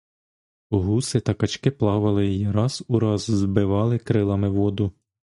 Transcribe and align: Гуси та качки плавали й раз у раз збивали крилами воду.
Гуси 0.71 1.19
та 1.19 1.33
качки 1.33 1.71
плавали 1.71 2.25
й 2.27 2.51
раз 2.51 2.83
у 2.87 2.99
раз 2.99 3.21
збивали 3.21 3.99
крилами 3.99 4.49
воду. 4.49 4.91